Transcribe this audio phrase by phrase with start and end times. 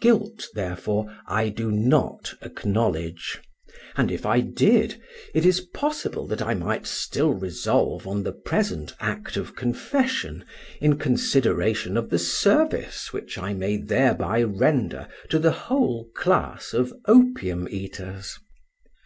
[0.00, 3.42] Guilt, therefore, I do not acknowledge;
[3.96, 4.98] and if I did,
[5.34, 10.42] it is possible that I might still resolve on the present act of confession
[10.80, 16.90] in consideration of the service which I may thereby render to the whole class of
[17.04, 18.38] opium eaters.